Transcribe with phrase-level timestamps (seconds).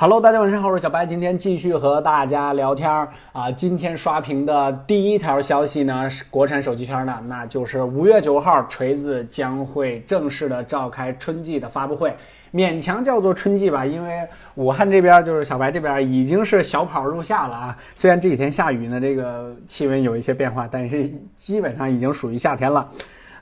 [0.00, 3.50] Hello，大家晚上好，我是小白，今天继续和大家聊天儿啊。
[3.50, 12.14] 今天刷屏的第一条消息呢，是国产手机圈的，那就是五月九号，锤子将会正式的召开春季的发布会，
[12.54, 14.24] 勉强叫做春季吧，因为
[14.54, 17.76] 武汉这边就是小白这边已经是小跑入夏了啊。
[17.96, 22.88] 虽然这几天下雨呢，这个气温有一些变化，但是基本上已经属于夏天了。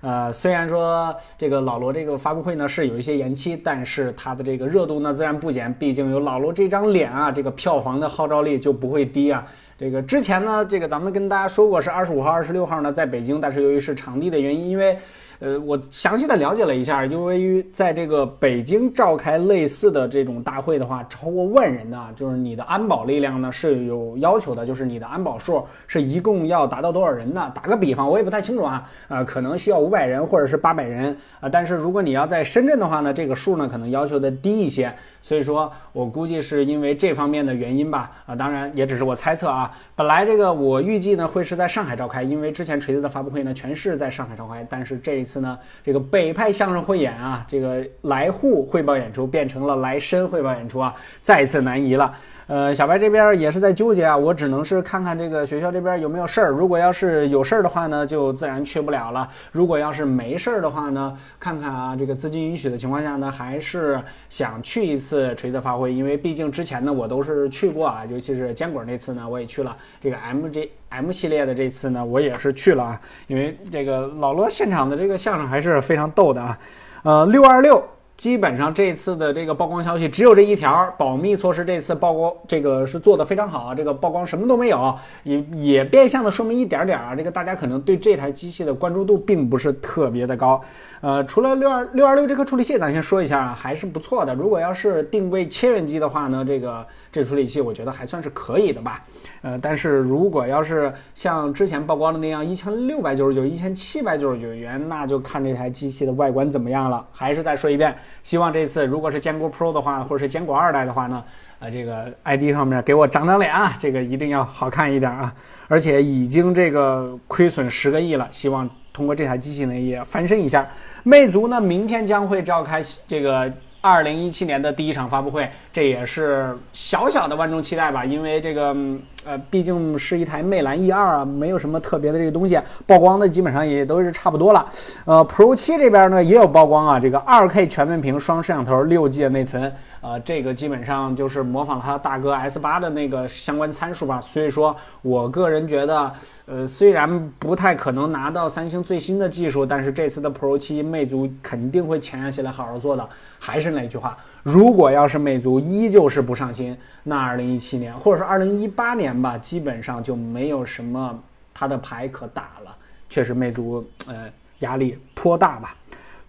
[0.00, 9.46] 呃，虽然说这个老罗这个发布会呢是有一些延期，但是它的这个热度呢自然不减，毕竟有老罗这张脸啊，这个票房的号召力就不会低啊。
[9.78, 14.98] 这个之前呢，这个咱们跟大家说过是二十五号、二十六号呢在北京，但是由于是场地的原因，因为。
[15.38, 27.52] 呃，我详细的了解了一下，因为在这个北京召开类似的这种大会的话，超过万人的，就是你的安保力量呢是有要求的，就是你的安保数是一共要达到多少人呢？
[27.54, 34.90] 打个比方，我也不太清楚啊，呃，可能需要五百人或者是八百人啊，但是如果你要在深圳的话呢，这个数呢可能要求的低一些，
[35.20, 39.70] 所以说我估计是因为这方面的原因吧，啊，当然也只是我猜测啊。
[39.94, 45.26] 本来这个我预计呢会是在上海召开，因为之前锤子的发布会呢全是在上海召开，但是这一。
[45.26, 52.14] 次呢，这个北派相声汇演啊，这个来沪汇报演出变成了来深汇报演出啊，再一次南移了。
[52.46, 56.50] 呃，小白这边也是在纠结啊，我只能是看看这个学校这边有没有事儿。
[56.50, 59.28] 如果要是有事儿的话呢，就自然去不了了。
[59.50, 76.58] 如果要是没事儿的话呢，看看啊，这个资金允许的情况下呢，还是想去一次锤子发挥，因为毕竟之前呢我都是去过啊，尤其是坚果那次呢我也去了，这个 M G M 系列的这次呢我也是去了啊，因为这个老罗现场的这个相声还是非常逗的啊，
[77.02, 77.82] 呃，六二六。
[78.16, 90.60] 基本上这次的这个曝光消息只有这一条，保密措施这次曝光这个是做的非常好啊，这个曝光什么都没有，也也变相的说明一点点啊，这个大家可能对这台机器的关注度并不是特别的高。
[91.02, 94.34] 呃，除了六二六二六这颗处理器，咱先说一下啊，还是不错的。
[94.34, 99.04] 如果要是定位千元机的话呢，这个这处理器我觉得还算是可以的吧。
[99.42, 107.06] 呃，但是如果要是像之前曝光的那样一千六百九十九、一千七百九十九元，那就看这台机器的外观怎么样了。
[107.12, 107.94] 还是再说一遍。
[108.22, 111.24] 希望这次如果是坚果 Pro 的话，或者是坚果二代的话呢，
[111.58, 115.32] 啊，这个 ID 上面给我长长脸啊，这个一定要好看一点啊！
[115.68, 120.66] 而且已经这个亏损十个亿了，希望通过这台机器呢也翻身一下。
[121.02, 123.52] 魅族呢，明天将会召开这个。
[123.86, 128.76] 二零一七年的第一场发布会，这也是小小的万众期待吧，因为这个
[129.24, 134.66] 呃，毕竟是一台魅蓝 E 二啊，没有什么特别的这个东西，曝光的基本上也都是差不多了。
[135.04, 144.20] 呃，Pro 七这边呢也有曝光啊，这个二 K 全面屏双摄像头，六 G 的内存，呃，这个基本上就是模仿它大哥 S 八的那个相关参数吧。
[144.20, 146.12] 所以说我个人觉得，
[146.46, 153.08] 呃，虽然不太可能拿到三星最新的技术，但是这次的 Pro 七，魅族肯定会潜下心来好好做的，
[153.38, 153.75] 还是。
[153.76, 161.16] 那句话，如果要是魅族依旧是不上心，那二零一七年或者是二零一八年吧，基本上就没有什么
[161.54, 162.74] 它的牌可打了。
[163.08, 164.24] 确实，魅族呃
[164.60, 165.76] 压力颇大吧。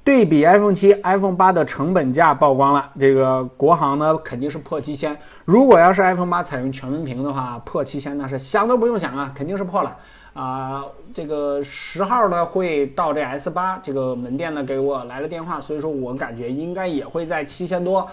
[0.03, 5.17] 对比 iPhone 七、iPhone 八的成本价曝光了，这个国行呢肯定是破七千。
[5.43, 9.97] 如果要是 iPhone 八采用全面屏的话，破七千那是想都不用想啊，肯定是破了。
[10.37, 18.07] 啊，这个十号呢会到这 S 八这个门店呢给我来了电话，所以说我感觉应该也会在七千多。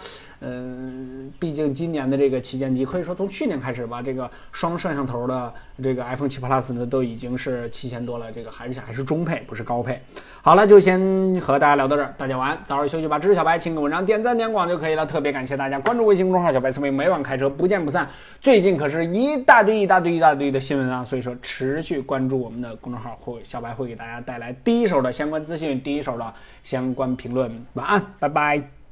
[0.47, 5.53] 嗯，毕竟今年的这个旗舰机，可以说从去年开始吧，这个双摄像头的
[5.83, 8.31] 这个 iPhone 七 Plus 呢，都已经是七千多了。
[8.31, 9.99] 这个而且还是中配，不是高配。
[10.43, 11.01] 好了，就先
[11.41, 13.19] 和大家聊到这儿，大家晚安，早点休息吧。
[13.19, 15.07] 支持小白，请给文章点赞点广就可以了。
[15.07, 18.07] 特别感谢大家关注微信公众号“小白聪明”，每晚开车不见不散。
[18.43, 26.33] 最近可是一大堆一大堆一大堆的新闻啊，所以说持续关关注我们的公众号，会小白会给大家带来第一手的相关资讯，第一手的
[26.63, 27.51] 相关评论。
[27.73, 28.84] 晚安，拜拜。